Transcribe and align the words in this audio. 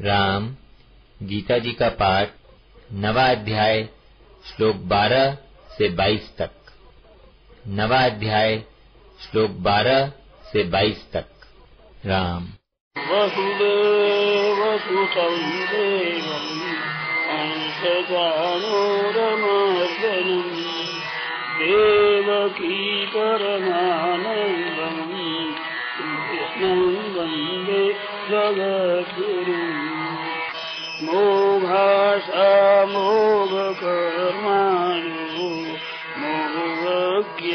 राम, 0.00 0.56
गीता 1.22 1.58
जी 1.58 1.72
का 1.72 1.88
पाठ, 1.88 2.28
नवा 2.92 3.30
अध्याय, 3.30 3.88
श्लोक 4.44 4.76
12 4.76 5.34
से 5.78 5.88
22 5.88 6.36
तक। 6.38 6.50
नवा 7.66 7.98
अध्याय, 7.98 8.58
श्लोक 9.20 9.50
12 9.50 10.12
से 10.52 10.64
22 10.64 11.12
तक। 11.12 11.26
राम। 12.06 12.42
वसुदेव 12.98 14.78
सुतं 14.78 15.38
देवम् 15.66 16.60
अंशजानोरमर्दनम् 17.30 18.40
देवकी 21.58 23.06
परमानन्दम् 23.06 25.00
कृष्णं 26.30 26.82
वन्दे 27.14 27.92
जगद्गुरुम् 28.30 29.80
मोभाषा 31.02 32.50
मोघकर्माणो 32.86 33.80
मोहज्ञानावितेतस 36.20 37.50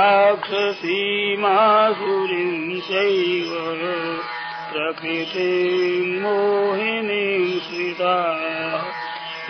राक्षसीमासुरीं 0.00 2.80
चैव 2.80 3.78
प्रकृतिं 4.72 6.20
मोहिनीं 6.20 7.60
श्रिता 7.60 8.16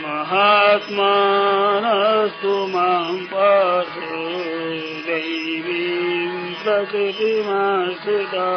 महात्मानस्तु 0.00 2.48
मां 2.48 3.24
पार्थ 3.24 5.06
दैवीं 5.06 6.54
प्रकृतिमाश्रिता। 6.54 8.48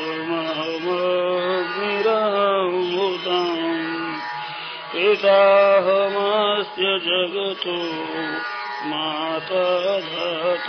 पिताहमस्य 5.18 6.82
जगतो 6.82 7.76
मातधत 8.88 10.68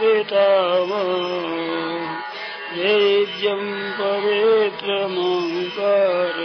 पितामह। 0.00 1.08
वेद्यं 2.76 3.64
पवित्रमङ्कर 3.92 6.38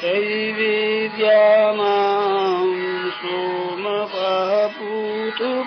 चैवेद्या 0.00 1.38
मां 1.76 2.66
सोमपापूतु 3.18 3.57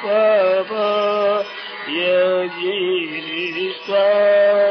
पाप 0.06 1.46
यज्ञैरिष्ट्वा 1.90 4.06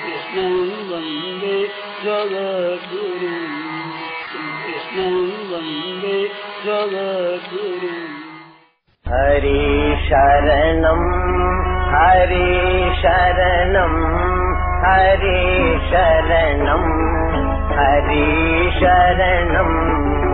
कृष्णं 0.00 0.56
वन्दे 0.90 1.58
जगद्गुरुम् 2.04 3.46
कृष्णं 4.64 5.14
वन्दे 5.52 6.18
जगद्गुरुम् 6.66 8.08
हरि 9.10 9.62
शरणम् 10.08 11.08
हरि 11.94 12.48
शरणम् 13.02 14.00
हरि 14.84 15.38
शरणम् 15.90 17.27
हरि 17.78 18.70
शरणम् 18.76 20.27